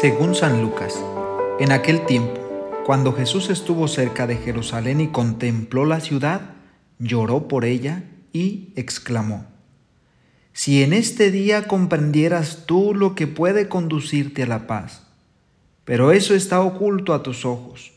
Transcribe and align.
Según 0.00 0.36
San 0.36 0.62
Lucas, 0.62 0.94
en 1.58 1.72
aquel 1.72 2.06
tiempo, 2.06 2.40
cuando 2.86 3.12
Jesús 3.12 3.50
estuvo 3.50 3.88
cerca 3.88 4.28
de 4.28 4.36
Jerusalén 4.36 5.00
y 5.00 5.08
contempló 5.08 5.86
la 5.86 5.98
ciudad, 5.98 6.52
lloró 7.00 7.48
por 7.48 7.64
ella 7.64 8.04
y 8.32 8.72
exclamó, 8.76 9.46
Si 10.52 10.84
en 10.84 10.92
este 10.92 11.32
día 11.32 11.66
comprendieras 11.66 12.62
tú 12.64 12.94
lo 12.94 13.16
que 13.16 13.26
puede 13.26 13.68
conducirte 13.68 14.44
a 14.44 14.46
la 14.46 14.68
paz, 14.68 15.02
pero 15.84 16.12
eso 16.12 16.36
está 16.36 16.60
oculto 16.60 17.12
a 17.12 17.24
tus 17.24 17.44
ojos. 17.44 17.90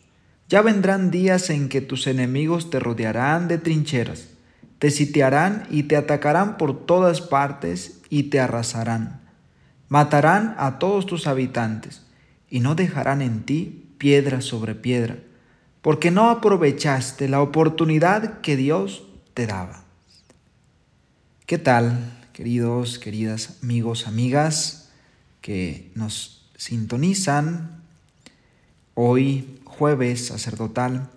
Ya 0.50 0.64
vendrán 0.64 1.12
días 1.12 1.52
en 1.52 1.70
que 1.70 1.82
tus 1.82 2.08
enemigos 2.08 2.72
te 2.72 2.80
rodearán 2.80 3.48
de 3.48 3.60
trincheras, 3.60 4.30
te 4.80 4.90
sitiarán 4.90 5.68
y 5.70 5.84
te 5.84 5.98
atacarán 5.98 6.58
por 6.58 6.84
todas 6.88 7.22
partes 7.22 8.02
y 8.10 8.24
te 8.24 8.40
arrasarán 8.40 9.21
Matarán 9.92 10.56
a 10.58 10.80
todos 10.80 11.06
tus 11.06 11.28
habitantes 11.28 12.04
y 12.50 12.62
no 12.62 12.76
dejarán 12.76 13.22
en 13.22 13.44
ti 13.44 13.90
piedra 13.98 14.40
sobre 14.40 14.74
piedra, 14.74 15.18
porque 15.82 16.12
no 16.12 16.30
aprovechaste 16.30 17.28
la 17.28 17.42
oportunidad 17.42 18.40
que 18.40 18.56
Dios 18.56 19.04
te 19.34 19.48
daba. 19.48 19.84
¿Qué 21.46 21.58
tal, 21.58 22.00
queridos, 22.32 23.00
queridas 23.00 23.58
amigos, 23.64 24.08
amigas 24.08 24.92
que 25.42 25.92
nos 25.94 26.50
sintonizan? 26.56 27.84
Hoy, 28.94 29.60
jueves 29.66 30.28
sacerdotal, 30.28 31.10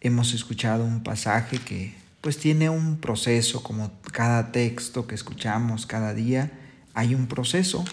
hemos 0.00 0.34
escuchado 0.34 0.84
un 0.84 1.04
pasaje 1.04 1.60
que 1.60 1.94
pues 2.20 2.38
tiene 2.38 2.70
un 2.70 2.96
proceso 2.96 3.62
como 3.62 3.92
cada 4.10 4.50
texto 4.50 5.06
que 5.06 5.14
escuchamos 5.14 5.86
cada 5.86 6.12
día 6.12 6.50
hay 6.94 7.14
un 7.14 7.26
proceso 7.26 7.84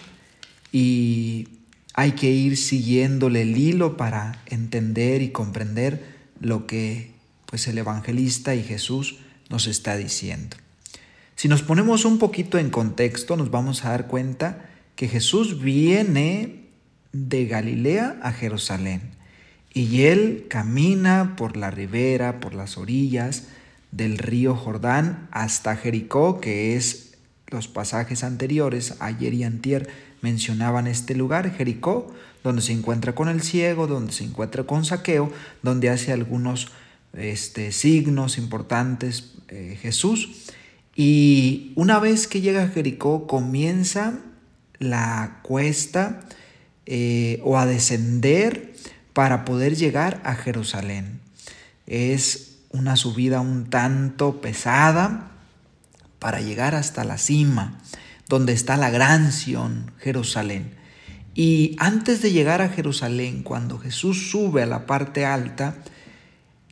y 0.72 1.48
hay 1.94 2.12
que 2.12 2.30
ir 2.30 2.56
siguiéndole 2.56 3.42
el 3.42 3.56
hilo 3.56 3.96
para 3.96 4.42
entender 4.46 5.22
y 5.22 5.30
comprender 5.30 6.04
lo 6.40 6.66
que 6.66 7.12
pues 7.46 7.68
el 7.68 7.76
evangelista 7.76 8.54
y 8.54 8.62
Jesús 8.62 9.18
nos 9.50 9.66
está 9.66 9.96
diciendo. 9.96 10.56
Si 11.36 11.48
nos 11.48 11.62
ponemos 11.62 12.04
un 12.04 12.18
poquito 12.18 12.58
en 12.58 12.70
contexto, 12.70 13.36
nos 13.36 13.50
vamos 13.50 13.84
a 13.84 13.90
dar 13.90 14.06
cuenta 14.06 14.70
que 14.96 15.08
Jesús 15.08 15.60
viene 15.60 16.66
de 17.12 17.46
Galilea 17.46 18.18
a 18.22 18.32
Jerusalén 18.32 19.02
y 19.74 20.02
él 20.02 20.46
camina 20.48 21.34
por 21.36 21.56
la 21.56 21.70
ribera, 21.70 22.40
por 22.40 22.54
las 22.54 22.78
orillas 22.78 23.48
del 23.90 24.18
río 24.18 24.54
Jordán 24.54 25.28
hasta 25.30 25.76
Jericó, 25.76 26.40
que 26.40 26.76
es 26.76 27.11
los 27.52 27.68
pasajes 27.68 28.24
anteriores, 28.24 28.94
ayer 29.00 29.34
y 29.34 29.44
antier, 29.44 29.88
mencionaban 30.22 30.86
este 30.86 31.14
lugar, 31.14 31.54
Jericó, 31.54 32.12
donde 32.42 32.62
se 32.62 32.72
encuentra 32.72 33.14
con 33.14 33.28
el 33.28 33.42
ciego, 33.42 33.86
donde 33.86 34.12
se 34.12 34.24
encuentra 34.24 34.64
con 34.64 34.84
Saqueo, 34.84 35.32
donde 35.62 35.90
hace 35.90 36.12
algunos 36.12 36.68
este, 37.12 37.72
signos 37.72 38.38
importantes 38.38 39.34
eh, 39.48 39.78
Jesús. 39.80 40.50
Y 40.94 41.72
una 41.76 41.98
vez 41.98 42.26
que 42.26 42.40
llega 42.40 42.62
a 42.64 42.68
Jericó, 42.68 43.26
comienza 43.26 44.18
la 44.78 45.40
cuesta 45.42 46.20
eh, 46.86 47.40
o 47.44 47.58
a 47.58 47.66
descender 47.66 48.74
para 49.12 49.44
poder 49.44 49.76
llegar 49.76 50.20
a 50.24 50.34
Jerusalén. 50.34 51.20
Es 51.86 52.58
una 52.70 52.96
subida 52.96 53.40
un 53.40 53.70
tanto 53.70 54.40
pesada, 54.40 55.31
para 56.22 56.40
llegar 56.40 56.76
hasta 56.76 57.02
la 57.02 57.18
cima, 57.18 57.80
donde 58.28 58.52
está 58.52 58.76
la 58.76 58.90
gran 58.90 59.32
Sión, 59.32 59.90
Jerusalén. 59.98 60.76
Y 61.34 61.74
antes 61.80 62.22
de 62.22 62.30
llegar 62.30 62.62
a 62.62 62.68
Jerusalén, 62.68 63.42
cuando 63.42 63.76
Jesús 63.76 64.30
sube 64.30 64.62
a 64.62 64.66
la 64.66 64.86
parte 64.86 65.26
alta, 65.26 65.74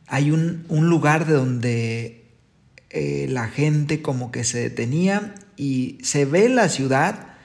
hay 0.07 0.31
un, 0.31 0.65
lugar 0.69 1.25
de 1.25 1.33
donde 1.33 2.23
eh, 2.91 3.27
la 3.29 3.49
gente 3.49 4.01
como 4.01 4.31
que 4.31 4.45
se 4.45 4.59
detenía 4.59 5.35
y 5.57 5.97
se 6.01 6.23
ve 6.23 6.47
la 6.47 6.69
ciudad 6.69 7.35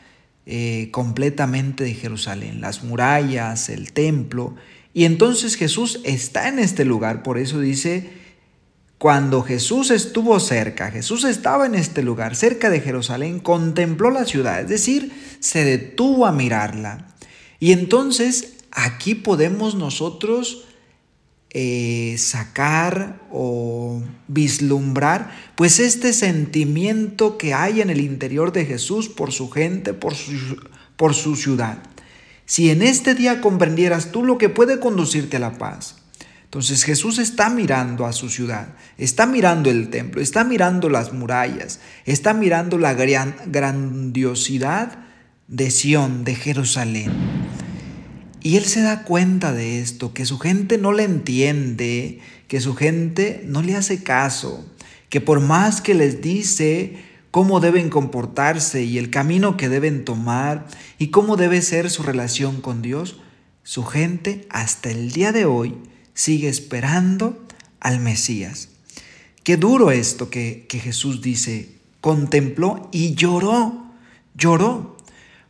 eh, 0.47 0.91
completamente 0.93 1.83
de 1.83 1.95
Jerusalén, 1.95 2.61
las 2.61 2.85
murallas, 2.85 3.69
el 3.69 3.93
templo. 3.93 4.55
Y 4.95 5.07
entonces 5.07 5.57
Jesús 5.57 6.01
está 6.05 6.47
en 6.47 6.61
este 6.61 6.85
lugar, 6.85 7.25
por 7.25 7.37
eso 7.37 7.59
dice 7.59 8.16
cuando 8.99 9.43
Jesús 9.43 9.91
estuvo 9.91 10.41
cerca, 10.41 10.91
Jesús 10.91 11.25
estaba 11.25 11.67
en 11.67 11.75
este 11.75 12.03
lugar, 12.03 12.35
cerca 12.35 12.71
de 12.71 12.81
Jerusalén, 12.81 13.41
contempló 13.41 14.11
la 14.11 14.25
ciudad, 14.25 14.61
es 14.61 14.69
decir, 14.69 15.13
se 15.39 15.65
detuvo 15.65 16.27
a 16.27 16.33
mirarla. 16.33 17.09
Y 17.61 17.73
entonces 17.73 18.55
aquí 18.71 19.15
podemos 19.15 19.75
nosotros 19.75 20.67
eh, 21.51 22.17
sacar 22.19 23.21
o 23.31 24.03
vislumbrar 24.29 25.31
pues 25.57 25.79
este 25.79 26.13
sentimiento 26.13 27.39
que 27.39 27.55
hay 27.55 27.81
en 27.81 27.91
el 27.91 28.01
interior 28.01 28.53
de 28.53 28.67
Jesús 28.67 29.09
por 29.09 29.33
su 29.33 29.51
gente, 29.51 29.95
por 29.95 30.15
su, 30.15 30.57
por 30.97 31.15
su 31.15 31.37
ciudad. 31.37 31.79
Si 32.47 32.71
en 32.71 32.83
este 32.83 33.15
día 33.15 33.41
comprendieras 33.41 34.13
tú 34.13 34.25
lo 34.25 34.39
que 34.39 34.49
puede 34.49 34.81
conducirte 34.81 35.37
a 35.37 35.41
la 35.41 35.59
paz, 35.59 35.97
entonces 36.47 36.85
Jesús 36.85 37.19
está 37.19 37.51
mirando 37.51 38.07
a 38.07 38.13
su 38.13 38.31
ciudad, 38.31 38.69
está 38.99 39.27
mirando 39.27 39.69
el 39.69 39.91
templo, 39.91 40.23
está 40.23 40.45
mirando 40.45 40.89
las 40.89 41.13
murallas, 41.13 41.81
está 42.05 42.35
mirando 42.35 42.79
la 42.79 42.95
gran, 42.95 43.35
grandiosidad 43.47 44.97
de 45.49 45.73
Sión, 45.73 46.23
de 46.23 46.37
Jerusalén. 46.37 47.11
Y 48.43 48.57
él 48.57 48.65
se 48.65 48.81
da 48.81 49.03
cuenta 49.03 49.53
de 49.53 49.81
esto, 49.81 50.15
que 50.15 50.25
su 50.25 50.39
gente 50.39 50.79
no 50.79 50.93
le 50.93 51.03
entiende, 51.03 52.21
que 52.47 52.61
su 52.61 52.77
gente 52.77 53.43
no 53.45 53.61
le 53.61 53.75
hace 53.75 54.05
caso, 54.05 54.65
que 55.09 55.21
por 55.21 55.41
más 55.41 55.81
que 55.81 55.95
les 55.95 56.23
dice 56.23 56.97
cómo 57.33 57.59
deben 57.59 57.91
comportarse 57.91 58.85
y 58.85 58.99
el 58.99 59.11
camino 59.11 59.57
que 59.57 59.69
deben 59.69 60.05
tomar 60.05 60.69
y 60.97 61.09
cómo 61.09 61.37
debe 61.37 61.61
ser 61.61 61.91
su 61.91 62.05
relación 62.05 62.61
con 62.61 62.83
Dios, 62.83 63.19
su 63.65 63.85
gente 63.85 64.47
hasta 64.49 64.93
el 64.93 65.11
día 65.11 65.33
de 65.33 65.45
hoy 65.45 65.75
sigue 66.17 66.49
esperando 66.49 67.47
al 67.79 68.01
Mesías. 68.01 68.71
Qué 69.45 69.57
duro 69.57 69.93
esto 69.93 70.29
que, 70.31 70.67
que 70.69 70.81
Jesús 70.81 71.23
dice, 71.23 71.77
contempló 72.01 72.89
y 72.91 73.15
lloró, 73.15 73.93
lloró, 74.35 74.97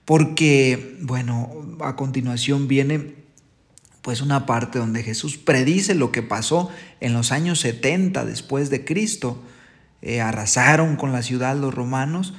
porque, 0.04 0.98
bueno, 1.00 1.76
a 1.80 1.96
continuación 1.96 2.68
viene 2.68 3.14
pues 4.02 4.20
una 4.20 4.44
parte 4.44 4.78
donde 4.78 5.02
Jesús 5.02 5.36
predice 5.36 5.94
lo 5.94 6.12
que 6.12 6.22
pasó 6.22 6.70
en 7.00 7.12
los 7.12 7.32
años 7.32 7.60
70 7.60 8.24
después 8.24 8.68
de 8.68 8.84
Cristo. 8.84 9.42
Eh, 10.02 10.20
arrasaron 10.20 10.96
con 10.96 11.12
la 11.12 11.22
ciudad 11.22 11.56
los 11.56 11.74
romanos, 11.74 12.34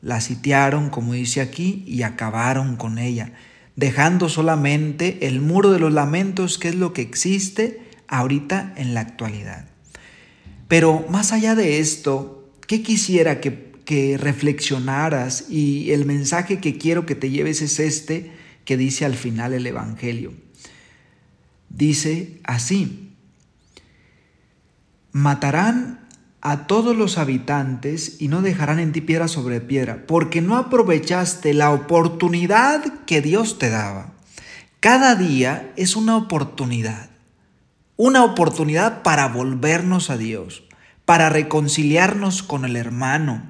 la 0.00 0.20
sitiaron, 0.20 0.88
como 0.88 1.12
dice 1.12 1.40
aquí, 1.40 1.84
y 1.86 2.02
acabaron 2.02 2.76
con 2.76 2.98
ella 2.98 3.32
dejando 3.76 4.28
solamente 4.28 5.26
el 5.26 5.40
muro 5.40 5.70
de 5.70 5.78
los 5.78 5.92
lamentos, 5.92 6.58
que 6.58 6.68
es 6.68 6.74
lo 6.74 6.92
que 6.92 7.02
existe 7.02 7.82
ahorita 8.08 8.74
en 8.76 8.94
la 8.94 9.00
actualidad. 9.00 9.68
Pero 10.68 11.04
más 11.08 11.32
allá 11.32 11.54
de 11.54 11.78
esto, 11.78 12.50
¿qué 12.66 12.82
quisiera 12.82 13.40
que, 13.40 13.72
que 13.84 14.18
reflexionaras? 14.18 15.46
Y 15.50 15.90
el 15.90 16.04
mensaje 16.04 16.60
que 16.60 16.78
quiero 16.78 17.06
que 17.06 17.14
te 17.14 17.30
lleves 17.30 17.62
es 17.62 17.78
este 17.78 18.32
que 18.64 18.76
dice 18.76 19.04
al 19.04 19.14
final 19.14 19.52
el 19.52 19.66
Evangelio. 19.66 20.34
Dice 21.68 22.38
así, 22.44 23.12
matarán 25.12 26.01
a 26.42 26.66
todos 26.66 26.96
los 26.96 27.18
habitantes 27.18 28.20
y 28.20 28.26
no 28.26 28.42
dejarán 28.42 28.80
en 28.80 28.90
ti 28.90 29.00
piedra 29.00 29.28
sobre 29.28 29.60
piedra, 29.60 30.04
porque 30.08 30.42
no 30.42 30.56
aprovechaste 30.56 31.54
la 31.54 31.70
oportunidad 31.70 32.82
que 33.06 33.22
Dios 33.22 33.58
te 33.58 33.70
daba. 33.70 34.12
Cada 34.80 35.14
día 35.14 35.72
es 35.76 35.94
una 35.94 36.16
oportunidad, 36.16 37.10
una 37.96 38.24
oportunidad 38.24 39.02
para 39.02 39.28
volvernos 39.28 40.10
a 40.10 40.16
Dios, 40.16 40.64
para 41.04 41.28
reconciliarnos 41.28 42.42
con 42.42 42.64
el 42.64 42.74
hermano, 42.74 43.44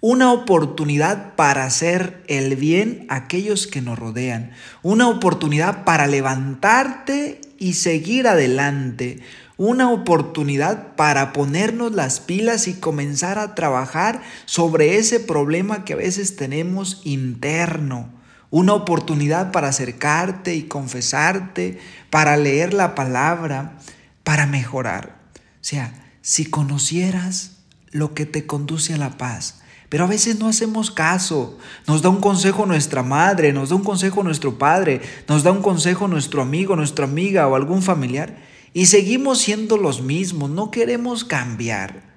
una 0.00 0.32
oportunidad 0.32 1.34
para 1.34 1.64
hacer 1.64 2.24
el 2.28 2.56
bien 2.56 3.04
a 3.10 3.16
aquellos 3.16 3.66
que 3.66 3.82
nos 3.82 3.98
rodean, 3.98 4.52
una 4.82 5.08
oportunidad 5.08 5.84
para 5.84 6.06
levantarte 6.06 7.42
y 7.58 7.74
seguir 7.74 8.28
adelante, 8.28 9.20
una 9.56 9.90
oportunidad 9.90 10.94
para 10.94 11.32
ponernos 11.32 11.92
las 11.92 12.20
pilas 12.20 12.68
y 12.68 12.74
comenzar 12.74 13.38
a 13.38 13.56
trabajar 13.56 14.22
sobre 14.46 14.96
ese 14.96 15.18
problema 15.18 15.84
que 15.84 15.94
a 15.94 15.96
veces 15.96 16.36
tenemos 16.36 17.02
interno. 17.04 18.08
Una 18.50 18.72
oportunidad 18.72 19.50
para 19.50 19.68
acercarte 19.68 20.54
y 20.54 20.62
confesarte, 20.62 21.78
para 22.08 22.36
leer 22.36 22.72
la 22.72 22.94
palabra, 22.94 23.78
para 24.22 24.46
mejorar. 24.46 25.18
O 25.36 25.64
sea, 25.64 25.92
si 26.22 26.46
conocieras 26.46 27.56
lo 27.90 28.14
que 28.14 28.26
te 28.26 28.46
conduce 28.46 28.94
a 28.94 28.98
la 28.98 29.18
paz, 29.18 29.60
Pero 29.88 30.04
a 30.04 30.08
veces 30.08 30.38
no 30.38 30.48
hacemos 30.48 30.90
caso. 30.90 31.58
Nos 31.86 32.02
da 32.02 32.10
un 32.10 32.20
consejo 32.20 32.66
nuestra 32.66 33.02
madre, 33.02 33.52
nos 33.52 33.70
da 33.70 33.76
un 33.76 33.84
consejo 33.84 34.22
nuestro 34.22 34.58
padre, 34.58 35.00
nos 35.26 35.42
da 35.42 35.52
un 35.52 35.62
consejo 35.62 36.08
nuestro 36.08 36.42
amigo, 36.42 36.76
nuestra 36.76 37.06
amiga 37.06 37.48
o 37.48 37.54
algún 37.54 37.82
familiar. 37.82 38.36
Y 38.74 38.86
seguimos 38.86 39.38
siendo 39.38 39.78
los 39.78 40.02
mismos, 40.02 40.50
no 40.50 40.70
queremos 40.70 41.24
cambiar. 41.24 42.08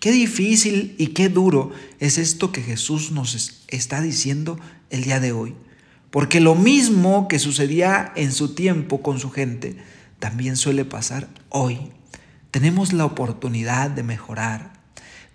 Qué 0.00 0.12
difícil 0.12 0.94
y 0.96 1.08
qué 1.08 1.28
duro 1.28 1.72
es 1.98 2.18
esto 2.18 2.52
que 2.52 2.62
Jesús 2.62 3.10
nos 3.10 3.62
está 3.68 4.00
diciendo 4.00 4.58
el 4.90 5.04
día 5.04 5.20
de 5.20 5.32
hoy. 5.32 5.54
Porque 6.10 6.40
lo 6.40 6.54
mismo 6.54 7.28
que 7.28 7.38
sucedía 7.38 8.12
en 8.16 8.32
su 8.32 8.54
tiempo 8.54 9.02
con 9.02 9.18
su 9.18 9.30
gente, 9.30 9.76
también 10.18 10.56
suele 10.56 10.84
pasar 10.84 11.28
hoy. 11.50 11.78
Tenemos 12.50 12.92
la 12.92 13.04
oportunidad 13.04 13.90
de 13.90 14.02
mejorar. 14.02 14.77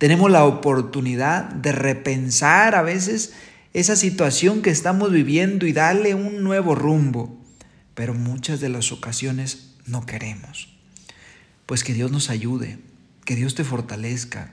Tenemos 0.03 0.29
la 0.29 0.43
oportunidad 0.43 1.45
de 1.45 1.71
repensar 1.71 2.75
a 2.75 2.81
veces 2.81 3.31
esa 3.71 3.95
situación 3.95 4.61
que 4.61 4.69
estamos 4.69 5.13
viviendo 5.13 5.65
y 5.65 5.71
darle 5.71 6.13
un 6.13 6.43
nuevo 6.43 6.75
rumbo. 6.75 7.39
Pero 7.95 8.13
muchas 8.13 8.59
de 8.59 8.67
las 8.67 8.91
ocasiones 8.91 9.75
no 9.85 10.05
queremos. 10.05 10.67
Pues 11.65 11.85
que 11.85 11.93
Dios 11.93 12.11
nos 12.11 12.29
ayude, 12.29 12.79
que 13.23 13.37
Dios 13.37 13.55
te 13.55 13.63
fortalezca 13.63 14.51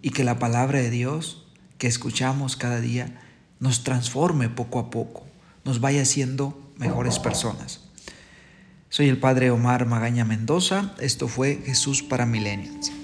y 0.00 0.10
que 0.10 0.24
la 0.24 0.40
palabra 0.40 0.80
de 0.80 0.90
Dios 0.90 1.46
que 1.78 1.86
escuchamos 1.86 2.56
cada 2.56 2.80
día 2.80 3.22
nos 3.60 3.84
transforme 3.84 4.48
poco 4.48 4.80
a 4.80 4.90
poco, 4.90 5.24
nos 5.64 5.80
vaya 5.80 6.02
haciendo 6.02 6.60
mejores 6.76 7.20
personas. 7.20 7.84
Soy 8.88 9.08
el 9.08 9.18
Padre 9.18 9.52
Omar 9.52 9.86
Magaña 9.86 10.24
Mendoza, 10.24 10.96
esto 10.98 11.28
fue 11.28 11.62
Jesús 11.64 12.02
para 12.02 12.26
Millennials. 12.26 13.01